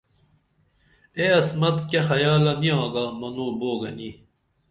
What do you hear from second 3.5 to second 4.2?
بُوگنی